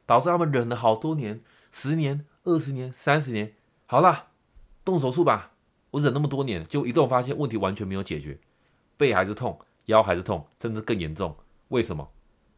[0.05, 3.53] 导致他们忍了好多年，十年、二十年、三十年。
[3.85, 4.27] 好了，
[4.83, 5.51] 动手术吧！
[5.91, 8.39] 我忍那么多年，就一动发现问题完全没有解决，
[8.97, 11.35] 背还是痛，腰还是痛，甚至更严重。
[11.67, 12.09] 为什么？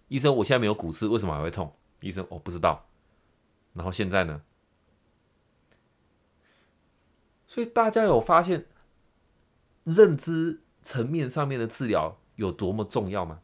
[0.08, 1.76] 医生，我现在没有骨刺，为什么还会痛？
[2.00, 2.88] 医生，我不知道。
[3.74, 4.42] 然后现在呢？
[7.48, 8.66] 所以大家有发现
[9.84, 13.42] 认知层面上面的治疗有多么重要吗？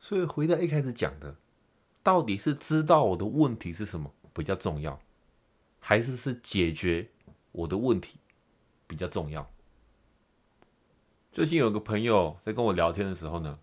[0.00, 1.36] 所以回到一开始讲的，
[2.06, 5.00] 到底是知道我的问题是什么比较重要？
[5.80, 7.08] 还是是解决
[7.50, 8.20] 我的问题
[8.86, 9.50] 比较重要。
[11.32, 13.58] 最近有个朋友在跟我聊天的时候呢，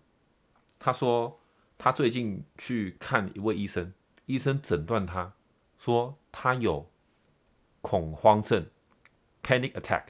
[0.78, 1.40] 他说
[1.78, 3.94] 他最近去看一位医生，
[4.26, 5.32] 医生诊断他
[5.78, 6.86] 说他有
[7.80, 8.66] 恐慌症
[9.42, 10.08] （panic attack）。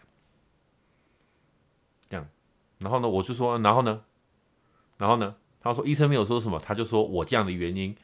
[2.09, 2.27] 这样，
[2.79, 4.03] 然后呢，我就说，然后呢，
[4.99, 7.97] 然后呢，他说医生没有说什么，他就说我这样的原因，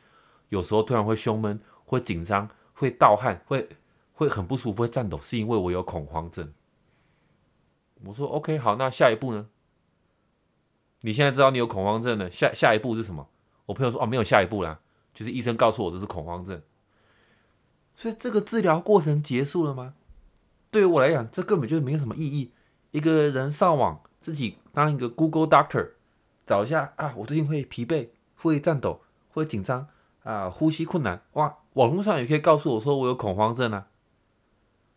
[0.51, 3.69] 有时候突然会胸闷，会紧张，会盗汗，会。
[4.13, 6.53] 会很不舒服，会颤抖，是因为我有恐慌症。
[8.05, 9.49] 我说 OK，好，那下一步呢？
[11.01, 13.27] 你现在知道你有恐慌症了，下下一步是什么？
[13.65, 14.79] 我朋友说哦，没有下一步啦，
[15.15, 16.61] 就是医生告诉我这是恐慌症。
[17.97, 19.95] 所以这个治疗过程结束了吗？
[20.71, 22.53] 对于我来讲，这根本就没有什么意义。
[22.91, 25.93] 一个人上网自己当一个 Google Doctor，
[26.47, 29.89] 找一下啊，我最近会疲惫，会颤抖，会紧张
[30.23, 31.23] 啊，呼吸困难。
[31.33, 33.89] 哇，网络上也可以告诉我说我有恐慌症啊。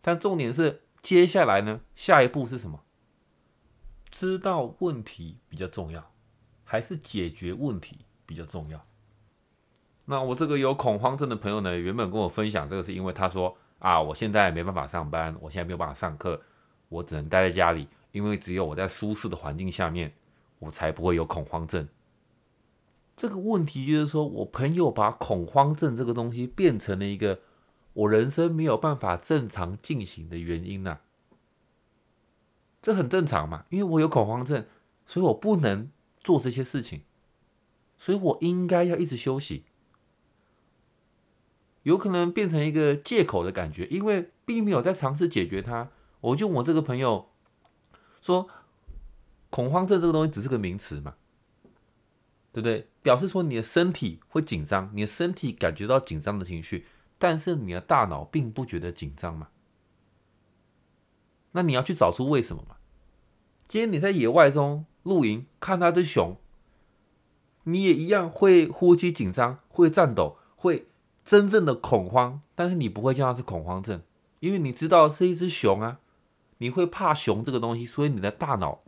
[0.00, 1.80] 但重点是，接下来呢？
[1.94, 2.80] 下一步是什么？
[4.10, 6.10] 知道问题比较重要，
[6.62, 8.84] 还是解决问题比较重要？
[10.04, 16.40] 那我这个有恐慌症的朋友呢，原本跟我分享这个，是因为他说啊，我现在没办法上班，我现在没有办法上课，
[16.88, 20.12] 我只能待在家里，因为只有我在舒适的环境下面，
[20.58, 21.88] 我才不会有恐慌症。
[23.16, 27.40] 这个问题就是说，我朋友把恐慌症这个东西变成了一个。
[27.94, 30.98] 我人生没有办法正常进行的原因呐？
[32.82, 34.66] 这很正常嘛，因为我有恐慌症，
[35.06, 37.02] 所以我不能做这些事情，
[37.96, 39.62] 所以我应该要一直休息。
[41.84, 45.88] 有可能变成一个借口的感觉，因为并没有在尝试解决它。
[46.20, 47.28] 我就我这个朋友
[48.20, 48.48] 说，
[49.50, 51.14] 恐慌症这个东西只是个名词嘛，
[52.54, 52.86] 对不对？
[53.02, 56.86] 表示说你的身体会紧张，你的身体感觉到紧张的情绪。
[57.18, 59.48] 但是你的大脑并不觉得紧张嘛？
[61.50, 62.76] 那你要去找出为什么嘛？
[63.66, 66.36] 今天你在野外中露营，看那只熊，
[67.64, 70.86] 你也一样会呼吸紧张，会颤抖，会
[71.24, 72.40] 真正的恐慌。
[72.54, 74.00] 但是你不会叫它是恐慌症，
[74.38, 75.98] 因为你知道是一只熊啊。
[76.58, 78.82] 你会怕熊这个东西，所以你的大脑、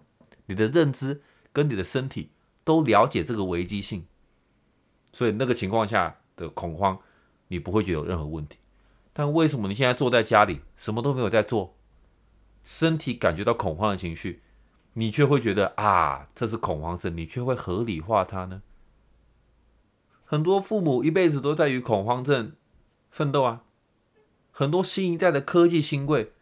[0.46, 1.20] 你的认知
[1.52, 2.30] 跟你的身体
[2.66, 4.04] 都了解这个危机性，
[5.12, 6.98] 所以那个情况下的恐慌。
[7.48, 8.58] 你不会觉得有任何问题，
[9.12, 11.76] 但为什么你现在坐在家里什么都没有在做，
[12.64, 14.42] 身体感觉到恐慌的情绪，
[14.94, 18.62] 你却会觉得啊这是恐慌症，你却会合理化它呢？
[20.24, 22.54] 很多父母一辈子都在与恐慌症
[23.10, 23.62] 奋斗啊，
[24.50, 26.32] 很多新一代的科技新贵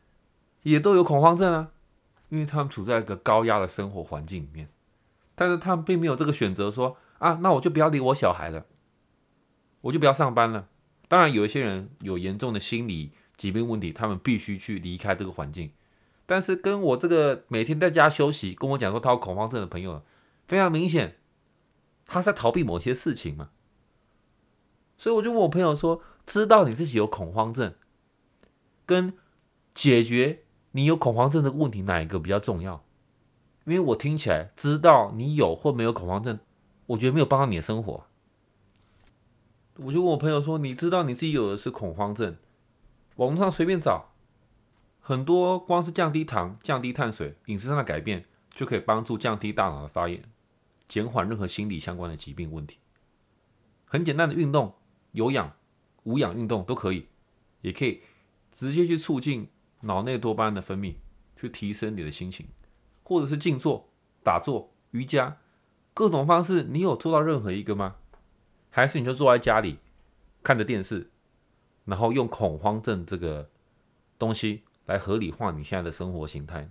[0.63, 1.73] 也都有恐慌症啊，
[2.31, 4.71] 因为他们处在一个高压的生活环境里面，
[5.35, 8.67] 但是他们并没有这个选择，说啊那我就不要理我小孩了，
[9.83, 10.69] 我就不要上班了。
[11.07, 15.71] 当然，有一些人有严重的心理疾病问题，他们必须去离开这个环境。
[16.27, 20.03] 但是，跟我这个每天在家休息，跟我讲说他有恐慌症的朋友，
[20.49, 21.19] 非常明显，
[22.07, 23.51] 他在逃避某些事情嘛。
[24.97, 27.75] 所以，我就问我朋友说：“知道你自己有恐慌症，
[28.87, 29.13] 跟
[29.75, 32.83] 解决你有恐慌症的问题，哪一个比较重要？”
[33.65, 36.39] 因为我听起来，知道你有或没有恐慌症，
[36.87, 38.05] 我觉得没有帮到你的生活。
[39.77, 42.37] 我就问我朋友说：“你知道你自己有的是恐慌症？
[43.17, 44.13] 网络上随便找，
[45.01, 50.23] 很多光是降低糖、降低碳水、饮食上的改变，就可以帮助降低大脑的发炎，
[50.87, 52.79] 减缓任何心理相关的疾病问题。
[53.87, 54.75] 很简单的运动，
[55.13, 55.53] 有氧、
[56.05, 57.07] 无氧运动都可以，
[57.63, 58.03] 也可以
[58.53, 59.49] 直接去促进
[59.81, 60.95] 脑内多巴胺的分泌，
[61.37, 62.47] 去提升你的心情，
[63.05, 63.89] 或者是静坐、
[64.25, 65.37] 打坐、瑜伽，
[65.93, 67.97] 各种方式，你有做到任何一个吗？”
[68.71, 69.79] 还是你就坐在家里
[70.43, 71.09] 看着电视，
[71.85, 73.49] 然后用恐慌症这个
[74.19, 76.69] 东西来合理化你现在的生活形态？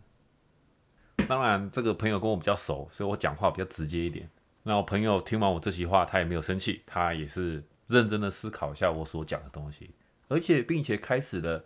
[1.29, 4.29] 当然，这个朋友跟我比较熟，所以我讲话比较直接一点。
[4.63, 9.91] 那我朋友听完我这席话，他也没有生气，他也是认真的思考一下我所讲的东西，
[10.27, 11.63] 而且并且开始了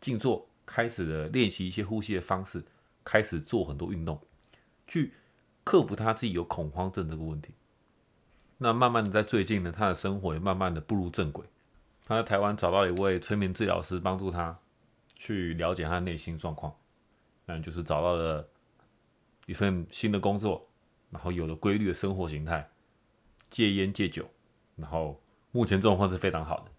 [0.00, 2.64] 静坐，开始了练习一些呼吸的方式，
[3.06, 4.20] 开始做很多运动，
[4.86, 5.14] 去
[5.62, 7.54] 克服他自己有恐慌症这个问题。
[8.58, 11.46] 那慢慢的在最近呢，他的生活也慢慢的步入正轨。
[12.04, 14.58] 他在台湾找到一位催眠治疗师，帮助他
[15.14, 16.74] 去了解他的内心状况，
[17.44, 18.48] 那就是找到了
[19.46, 20.68] 一份新的工作。
[21.08, 22.68] 然后有了规律的生活形态，
[23.48, 24.28] 戒烟戒酒，
[24.74, 26.70] 然后目前状况是非常好的。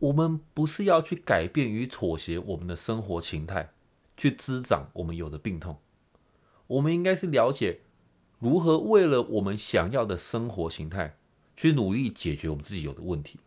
[0.00, 3.70] 我们不是要去改变与妥协我们的生活形态，
[4.18, 5.78] 去滋长我们有的病痛。
[6.66, 7.80] 我们应该是了解
[8.38, 11.16] 如何为了我们想要的生活形态，
[11.56, 13.40] 去努力解决我们自己有的问题。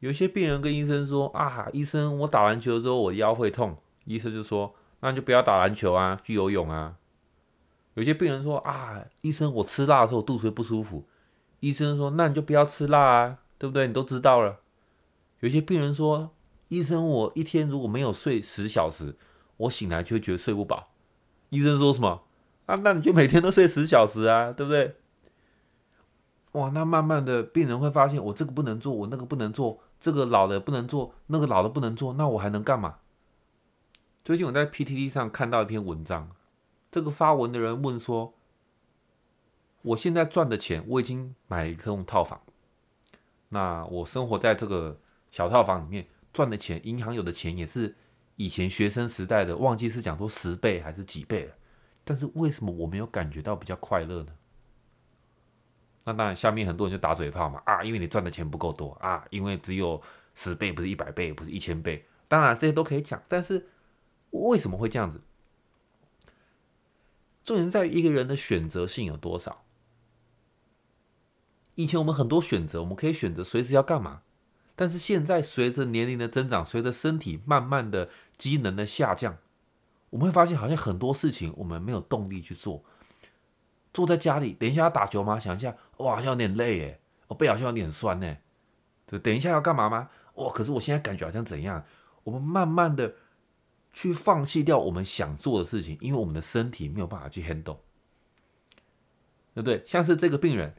[0.00, 6.96] 有些病人跟医生说：“啊，医生，我打篮球的时候我腰会痛。”医生就说：“那就不要打篮球啊，去游泳啊。”
[7.94, 11.08] 有些病人说啊，医生，我吃辣的时候肚子会不舒服。
[11.60, 13.86] 医生说，那你就不要吃辣啊，对不对？
[13.86, 14.60] 你都知道了。
[15.40, 16.30] 有些病人说，
[16.68, 19.16] 医生，我一天如果没有睡十小时，
[19.56, 20.88] 我醒来就会觉得睡不饱。
[21.50, 22.22] 医生说什么
[22.66, 22.74] 啊？
[22.76, 24.96] 那你就每天都睡十小时啊，对不对？
[26.52, 32.96] 哇，那慢慢的病人会发现，我这个不能做，我那个不能做，这个老的不能做，那个老的不能做，那我还能干嘛？
[34.24, 36.30] 最近我在 PTT 上看到一篇文章。
[36.90, 38.32] 这个发文的人问说
[39.82, 42.40] ：“我现在赚的钱，我已经买一栋套房。
[43.50, 44.98] 那我生活在这个
[45.30, 47.94] 小套房里面，赚的钱，银行有的钱也是
[48.36, 51.54] 以前学生时代的，忘记是讲说十倍还是几倍了。
[52.04, 54.32] 但是为什么我没有感觉到比较快乐呢？
[56.04, 60.00] 那当然，下面很多人就打嘴炮嘛，啊，因为你赚的钱不够多啊，因为只有
[60.34, 62.04] 十倍，不是一百倍，不是一千倍。
[62.28, 63.66] 当然这些都可以讲，但是
[64.30, 65.22] 为什么会这样子？”
[67.42, 69.64] 重点是在于一个人的选择性有多少。
[71.74, 74.22] 以前我们很多选择，我们可以选择随时要干嘛，
[74.76, 78.08] 但是现在随着年龄的增长，随着身体慢慢的
[78.38, 79.36] 机能的下降，
[80.10, 82.84] 我们会发现好像很多事情我们没有动力去做。
[83.92, 85.40] 坐在家里，等一下要打球吗？
[85.40, 88.36] 想一下，哇，好像有点累诶，我背好像有点酸呢。
[89.06, 90.08] 对，等一下要干嘛吗？
[90.34, 91.84] 哇，可是我现在感觉好像怎样？
[92.22, 93.14] 我们慢慢的。
[93.98, 97.78] 去放弃掉我们想做的事情，因为我们的身体没有办法去 handle，
[99.54, 99.82] 对不对？
[99.86, 100.74] 像是这个病人，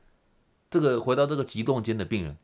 [0.70, 2.38] 这个回到这个急冻间的病人，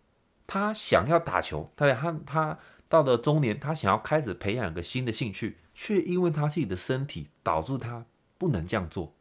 [0.46, 8.06] 他想要打球，他他他到了中年，他想要开始培养一个新的兴趣，却因为他自己的身体导致他
[8.38, 9.14] 不能这样做，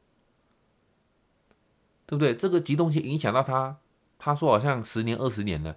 [2.06, 2.34] 对不对？
[2.34, 3.78] 这个急动性影响到他，
[4.18, 5.76] 他说好像十年二十年了，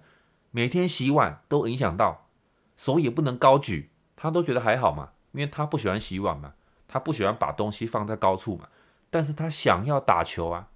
[0.50, 2.28] 每天洗碗都影响到，
[2.76, 5.12] 手也不能高举，他都觉得还好嘛。
[5.32, 6.54] 因为他不喜欢洗碗嘛，
[6.88, 8.70] 他不喜欢把东西放在高处嘛，
[9.10, 10.70] 但是他想要打球啊。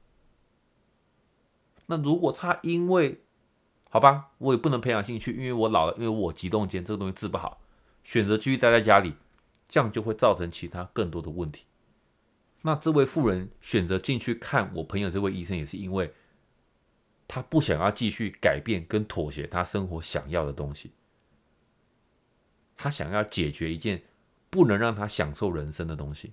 [1.87, 3.22] 那如果他因为，
[3.90, 7.61] 好吧，我也不能培养兴趣，因为我老了，因为我急冻间这个东西治不好，
[8.03, 9.14] 选择继续待在家里，
[9.68, 11.66] 这样就会造成其他更多的问题。
[12.62, 16.14] 那这位妇人选择进去看我朋友这位医生，也是因为
[17.29, 20.92] 他不想要继续改变跟妥协他生活想要的东西，
[22.76, 24.03] 他想要解决一件。
[24.53, 26.33] 不能让他享受人生的东西，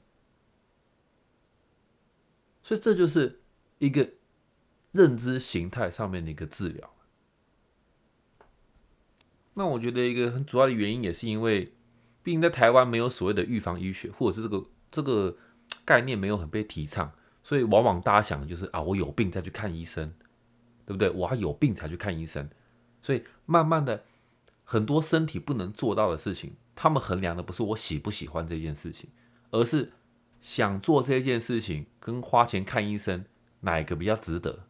[2.63, 3.43] 所以这就是
[3.77, 4.09] 一个
[4.91, 6.91] 认知形态上面的一个治疗。
[9.57, 11.73] 那我觉得一个很主要的原因，也是因为，
[12.21, 15.35] 毕竟在台湾没有所谓的预防医学，或者是这个这个
[15.83, 20.13] 概念没有很被提倡，所以往往大家想的就是啊，我有病再去看医生，
[20.85, 21.09] 对不对？
[21.09, 22.47] 我要有病才去看医生，
[23.01, 24.03] 所以慢慢的
[24.63, 26.53] 很多身体不能做到的事情。
[26.75, 29.09] 他们衡量的不是我喜不喜欢这件事情，
[29.49, 29.91] 而是
[30.39, 33.25] 想做这件事情跟花钱看医生
[33.61, 34.66] 哪一个比较值得。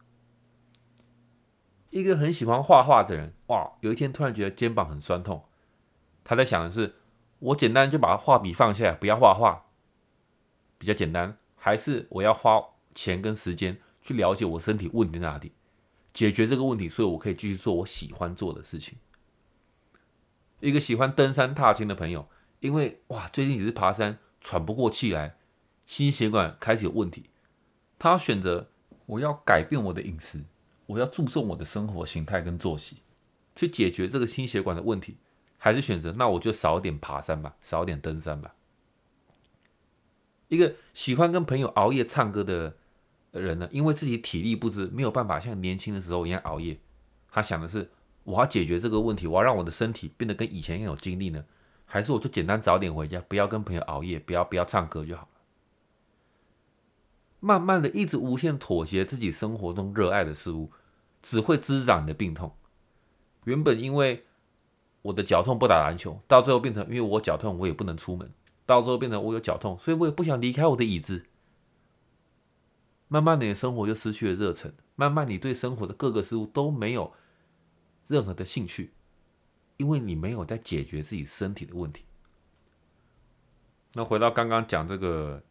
[1.90, 5.44] 一个很喜欢画画的人，哇，有一天突然觉得肩膀很酸痛，
[6.22, 6.96] 他在想的是：
[7.38, 9.64] 我简单就把画笔放下来，不要画画，
[10.76, 12.62] 比较简单，还是我要花
[12.94, 15.52] 钱跟时间去了解我身体问题在哪里，
[16.12, 18.98] 解决这个问题，所以我可以继续做我喜欢做的事情。
[20.60, 22.28] 一个喜欢登山踏青的朋友，
[22.60, 25.36] 因为哇，最近只是爬山喘不过气来，
[25.86, 27.30] 心血管开始有问题，
[27.98, 28.68] 他选择
[29.06, 30.44] 我要改变我的饮食，
[30.88, 32.96] 我要注重我的生活形态跟作息，
[33.54, 35.16] 去解决这个心血管的问题，
[35.56, 38.54] 还是选择那我就少点爬山吧，少点登山吧。
[40.48, 42.74] 一个喜欢跟朋友熬夜唱歌的
[43.30, 46.78] 人呢，因为自己体力不支，没有办法像年轻的时候一样熬夜，
[47.30, 47.88] 他想的是。
[48.24, 51.42] 我要解决这个问题，我要让我的身体变得跟以前一样有精力呢，
[51.86, 55.28] 还是我就简单早点回家，不要跟朋友熬夜，不要不要唱歌就好了。
[57.40, 60.70] 慢慢的，一直无限妥协自己生活中热爱的事物，
[61.22, 62.54] 只会滋长你的病痛。
[63.44, 64.24] 原本因为
[65.02, 68.30] 我的脚痛不打篮球，到最后变成因为我脚痛我也不能出门，
[68.66, 71.24] 到最后变成我有脚痛，所以我也不想离开我的椅子。
[73.10, 77.14] 慢慢的，你的生活就失去了热忱，慢慢你对生活的各个事物都没有
[78.06, 78.92] 任何的兴趣，
[79.78, 82.04] 因为你没有在解决自己身体的问题。
[83.94, 85.42] 那回到刚刚讲这个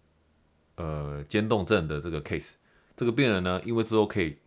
[0.75, 2.51] 呃肩动症的这个 case，
[2.95, 4.37] 这个病人呢，因为之后可以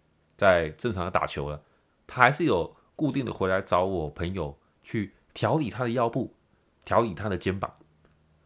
[0.40, 1.62] 在正常的打球了，
[2.06, 6.34] 他还是有固定的回来找我朋友去调理他的腰部，
[6.82, 7.70] 调理他的肩膀。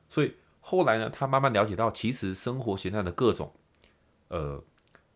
[0.08, 3.52] 所以后来呢，他慢慢了解到，其实生活形态的各种。
[4.26, 4.60] 呃，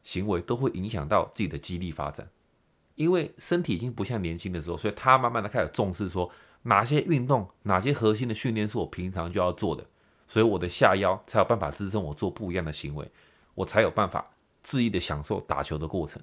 [0.05, 2.29] 行为都会影响到自己的肌力发展，
[2.95, 6.31] 因为身体已经不像年轻的时候，所以他慢慢的开始重视说
[6.63, 9.85] 哪些运动、哪些核心的训练是我平常就要做的，
[10.29, 13.11] 所以我的下腰才有办法支撑我做不一样的行为，
[13.57, 14.25] 我才有办法
[14.63, 16.23] 恣意的享受打球的过程。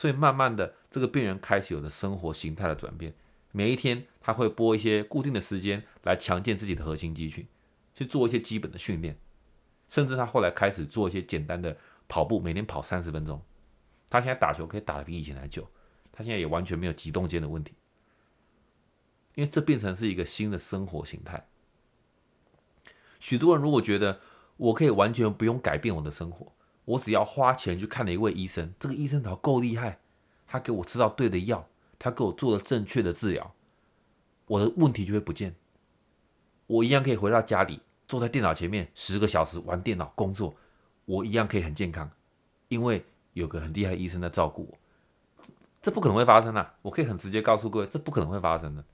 [0.00, 3.12] 所以慢慢的，这个病人开始有了生活形态的转变，
[3.52, 7.46] 每一天他会拨一些固定的时间来强健自己的核心肌群，
[7.94, 9.18] 去做一些基本的训练，
[9.90, 11.76] 甚至他后来开始做一些简单的。
[12.08, 13.42] 跑步每天跑三十分钟，
[14.08, 15.68] 他现在打球可以打得比以前还久，
[16.10, 17.74] 他现在也完全没有急动肩的问题，
[19.34, 21.46] 因为这变成是一个新的生活形态。
[23.18, 24.18] 许多人如果觉得
[24.56, 26.50] 我可以完全不用改变我的生活，
[26.84, 29.98] 我只要花钱去看了一位医生，这个医生只要够厉害，
[30.46, 31.68] 他给我吃到对的药，
[31.98, 33.54] 他给我做了正确的治疗，
[34.46, 35.54] 我的问题就会不见，
[36.66, 40.54] 我一样可以回到家里，坐在电脑前面十个小时玩电脑工作。
[41.06, 42.08] 我一样可以很健康，
[42.68, 44.78] 因为有个很厉害的医生在照顾我。
[45.82, 48.84] 这不可能会发生的，我可以很直接告诉各位，这不可能会发生的。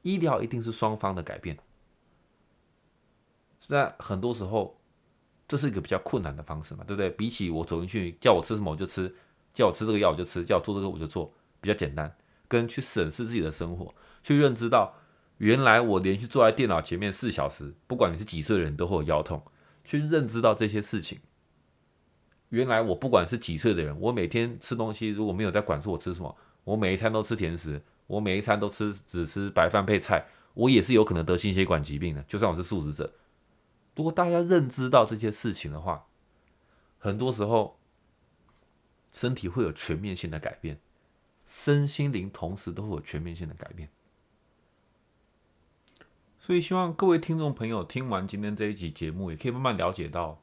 [0.00, 1.58] 医疗一定是双方的改变，
[3.66, 4.78] 在很多时候，
[5.54, 7.08] 这是一个比较困难的方式嘛，对不对？
[7.10, 9.14] 比起我走进去叫我吃什么我就吃，
[9.52, 12.12] 叫我吃这个药我就吃，叫我做这个我就做，比较简单。
[12.48, 13.94] 跟去审视自己的生活，
[14.24, 14.92] 去认知到
[15.38, 19.40] 原来我连续坐在电脑前面四小时，不管你是几岁的人都会有腰痛。
[19.84, 21.20] 去认知到这些事情。
[22.48, 26.34] 原来我不管是几岁的人，我每天吃东西如果没有在管住我吃什么，
[26.64, 30.24] 我每一餐都吃甜食，我每一餐都吃只吃白饭配菜，
[30.54, 32.22] 我也是有可能得心血管疾病的。
[32.22, 33.12] 就算我是素食者，
[33.96, 36.06] 如果大家认知到这些事情的话，
[36.98, 37.78] 很多时候
[39.12, 40.80] 身体会有全面性的改变，
[41.46, 43.88] 身心灵同时都会有全面性的改变。
[46.40, 50.42] 所以希望各位听众朋友听完今天这一集节目，也可以慢慢了解到，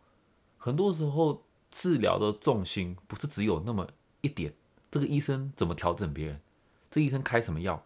[0.57, 3.87] 很多时候治疗的重心不是只有那么
[4.21, 4.53] 一点。
[4.89, 6.41] 这个医生怎么调整别人？
[6.89, 7.85] 这医生开什么药？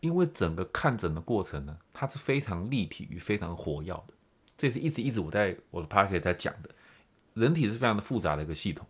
[0.00, 4.14] 因为整个看诊的过程呢，它是非常立体与非常活跃的。
[4.60, 6.68] 这是一直一直我在我的 p a r k 在讲的，
[7.32, 8.86] 人体是非常的复杂的一个系统。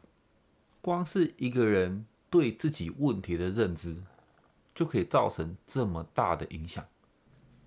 [0.81, 3.97] 光是一个人对自己问题的认知，
[4.75, 6.85] 就可以造成这么大的影响。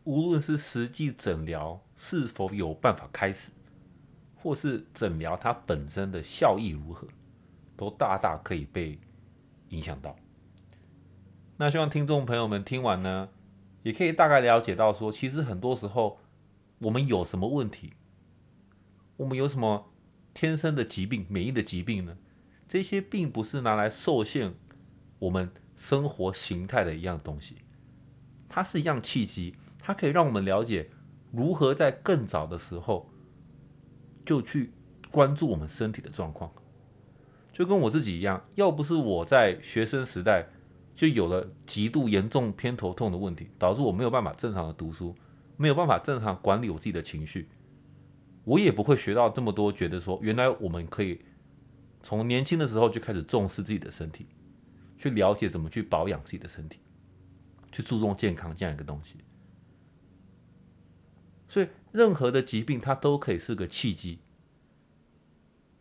[0.04, 3.52] 无论是实际诊疗是否有办法开始，
[4.36, 7.08] 或是诊疗它本身的效益如何，
[7.78, 9.00] 都大大可以被
[9.70, 10.14] 影响到。
[11.56, 13.30] 那希望听众朋友们听完呢，
[13.84, 16.20] 也可以大概了解到说，其实很多时候
[16.84, 17.94] 我们有什么问题，
[19.18, 19.92] 我们有什么
[20.34, 22.18] 天生的疾病、免疫的疾病呢？
[22.68, 24.54] 这些并不是拿来受限
[25.20, 27.58] 我们生活形态的一样东西，
[28.50, 29.56] 它是一样契机。
[29.86, 30.90] 它可以让我们了解
[31.32, 33.10] 如何在更早的时候
[34.26, 34.72] 就去
[35.12, 36.50] 关注我们身体的状况，
[37.52, 40.48] 就跟我自己一样，要不是我在学生时代
[40.96, 45.14] 就有了极度严重偏头痛的问题，导致我没有办法正常的读书，
[45.64, 47.48] 没有办法正常管理我自己的情绪，
[48.44, 51.22] 我也不会学到这么多，觉得说原来我们可以
[52.02, 54.28] 从年轻的时候就开始重视自己的身体，
[54.98, 56.80] 去了解怎么去保养自己的身体，
[57.72, 59.20] 去注重健康这样一个东西。
[61.48, 64.20] 所以，任何的疾病它都可以是个契机，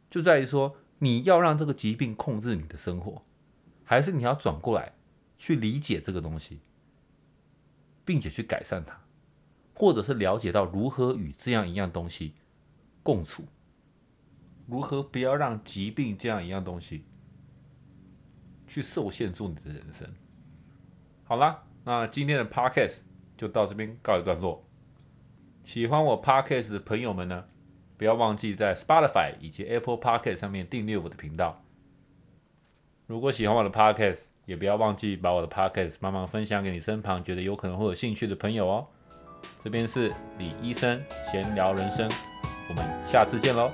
[0.09, 3.25] 就在于说，你要让这个疾病控制你的生活，
[3.83, 4.93] 还是你要转过来
[5.39, 6.61] 去理解这个东西，
[8.05, 9.03] 并且去改善它，
[9.83, 12.35] 或者是了解到如何与这样一样东西
[13.03, 13.43] 共处，
[14.69, 17.03] 如何不要让疾病这样一样东西
[18.69, 20.09] 去受限住你的人生。
[21.25, 22.99] 好啦，那今天的 podcast
[23.37, 24.63] 就到这边告一段落。
[25.65, 27.47] 喜欢我 podcast 的朋友们呢，
[27.97, 31.61] 不要忘记在 Spotify 以及 Apple Podcast 上面订阅我的频道。
[33.09, 38.87] 如果喜欢我的 podcast，也不要忘记把我的 podcast 慢慢分享给你身旁觉得有可能会有兴趣的朋友哦。
[39.65, 42.09] 这边是李医生闲聊人生，
[42.69, 43.71] 我们下次见喽。